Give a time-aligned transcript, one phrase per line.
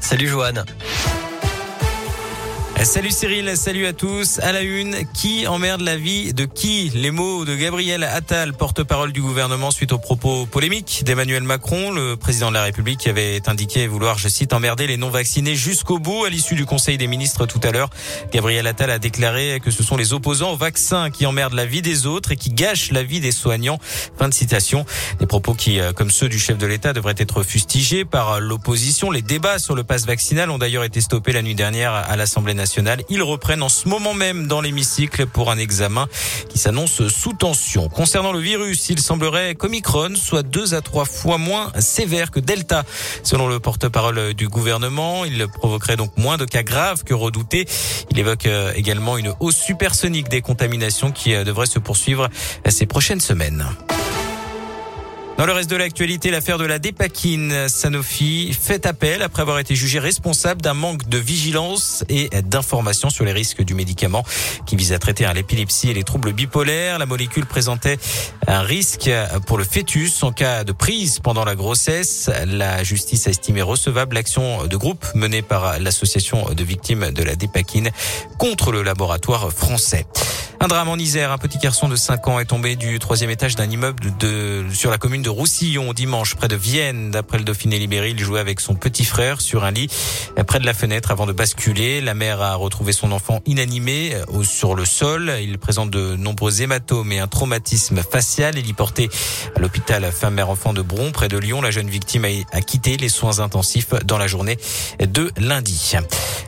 [0.00, 0.64] Salut Joanne.
[2.84, 4.40] Salut Cyril, salut à tous.
[4.40, 9.12] À la une, qui emmerde la vie de qui Les mots de Gabriel Attal, porte-parole
[9.12, 13.48] du gouvernement suite aux propos polémiques d'Emmanuel Macron, le président de la République qui avait
[13.48, 16.24] indiqué vouloir, je cite, emmerder les non-vaccinés jusqu'au bout.
[16.24, 17.88] À l'issue du Conseil des ministres tout à l'heure,
[18.32, 21.82] Gabriel Attal a déclaré que ce sont les opposants au vaccin qui emmerdent la vie
[21.82, 23.78] des autres et qui gâchent la vie des soignants.
[24.18, 24.84] Fin de citation.
[25.20, 29.12] Des propos qui, euh, comme ceux du chef de l'État, devraient être fustigés par l'opposition.
[29.12, 32.54] Les débats sur le pass vaccinal ont d'ailleurs été stoppés la nuit dernière à l'Assemblée
[32.54, 32.71] nationale.
[33.08, 36.08] Ils reprennent en ce moment même dans l'hémicycle pour un examen
[36.48, 37.88] qui s'annonce sous tension.
[37.88, 42.84] Concernant le virus, il semblerait qu'Omicron soit deux à trois fois moins sévère que Delta.
[43.22, 47.66] Selon le porte-parole du gouvernement, il provoquerait donc moins de cas graves que redoutés.
[48.10, 52.28] Il évoque euh, également une hausse supersonique des contaminations qui euh, devrait se poursuivre
[52.68, 53.66] ces prochaines semaines.
[55.38, 59.74] Dans le reste de l'actualité, l'affaire de la dépakine Sanofi fait appel après avoir été
[59.74, 64.24] jugé responsable d'un manque de vigilance et d'information sur les risques du médicament
[64.66, 66.98] qui vise à traiter l'épilepsie et les troubles bipolaires.
[66.98, 67.98] La molécule présentait
[68.46, 69.10] un risque
[69.46, 72.30] pour le fœtus en cas de prise pendant la grossesse.
[72.46, 77.36] La justice a estimé recevable l'action de groupe menée par l'association de victimes de la
[77.36, 77.90] dépakine
[78.38, 80.06] contre le laboratoire français.
[80.62, 81.32] Un drame en Isère.
[81.32, 84.92] Un petit garçon de 5 ans est tombé du troisième étage d'un immeuble de, sur
[84.92, 87.10] la commune de Roussillon dimanche près de Vienne.
[87.10, 89.88] D'après le Dauphiné libéré, il jouait avec son petit frère sur un lit
[90.46, 92.00] près de la fenêtre avant de basculer.
[92.00, 95.32] La mère a retrouvé son enfant inanimé euh, sur le sol.
[95.42, 98.56] Il présente de nombreux hématomes et un traumatisme facial.
[98.56, 99.10] Il y porté
[99.56, 101.60] à l'hôpital femme mère enfant de Bron près de Lyon.
[101.60, 104.58] La jeune victime a quitté les soins intensifs dans la journée
[105.00, 105.94] de lundi.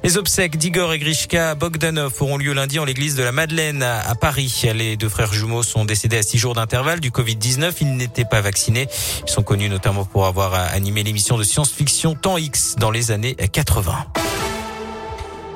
[0.04, 3.82] Les obsèques d'Igor et Grishka Bogdanov auront lieu lundi en l'église de la Madeleine
[4.14, 4.62] Paris.
[4.74, 7.72] Les deux frères jumeaux sont décédés à six jours d'intervalle du Covid-19.
[7.80, 8.88] Ils n'étaient pas vaccinés.
[9.26, 13.34] Ils sont connus notamment pour avoir animé l'émission de science-fiction Temps X dans les années
[13.34, 14.23] 80.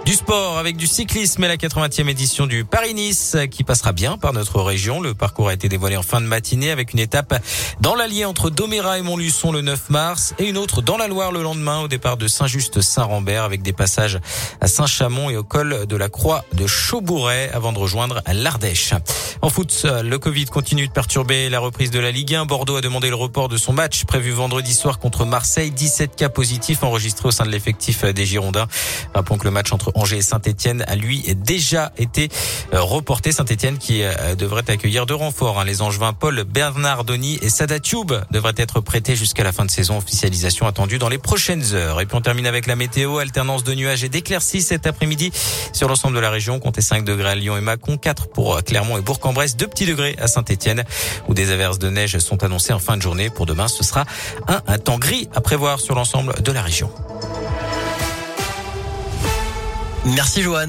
[0.08, 4.32] Du sport avec du cyclisme et la 80e édition du Paris-Nice qui passera bien par
[4.32, 5.02] notre région.
[5.02, 7.38] Le parcours a été dévoilé en fin de matinée avec une étape
[7.82, 11.30] dans l'Allier entre Doméra et Montluçon le 9 mars et une autre dans la Loire
[11.30, 14.18] le lendemain au départ de Saint-Just-Saint-Rambert avec des passages
[14.62, 18.94] à Saint-Chamond et au col de la Croix de Chaubouret avant de rejoindre l'Ardèche.
[19.42, 22.46] En foot, le Covid continue de perturber la reprise de la Ligue 1.
[22.46, 25.70] Bordeaux a demandé le report de son match prévu vendredi soir contre Marseille.
[25.70, 28.68] 17 cas positifs enregistrés au sein de l'effectif des Girondins.
[29.14, 32.28] Rappelons que le match entre Angers et Saint-Etienne a lui déjà été
[32.72, 33.32] euh, reporté.
[33.32, 35.60] Saint-Etienne qui euh, devrait accueillir de renforts.
[35.60, 35.64] Hein.
[35.64, 39.98] Les Angevins Paul Bernardoni et Sada Tube devraient être prêtés jusqu'à la fin de saison.
[39.98, 42.00] Officialisation attendue dans les prochaines heures.
[42.00, 43.18] Et puis on termine avec la météo.
[43.18, 45.32] Alternance de nuages et d'éclaircies cet après-midi
[45.72, 46.60] sur l'ensemble de la région.
[46.60, 49.86] Comptez 5 degrés à Lyon et Mâcon, 4 pour euh, Clermont et Bourg-en-Bresse, 2 petits
[49.86, 50.84] degrés à Saint-Etienne
[51.28, 53.30] où des averses de neige sont annoncées en fin de journée.
[53.30, 54.04] Pour demain, ce sera
[54.46, 56.90] un, un temps gris à prévoir sur l'ensemble de la région.
[60.14, 60.66] Merci Joanne.